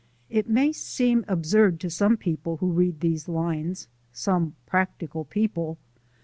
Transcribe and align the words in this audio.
It 0.31 0.49
may 0.49 0.71
seem 0.71 1.23
absurd 1.27 1.79
to 1.81 1.91
some 1.91 2.17
who 2.25 2.71
read 2.71 3.01
these 3.01 3.27
lines 3.27 3.87
some 4.11 4.55
practical 4.65 5.25
people! 5.25 5.77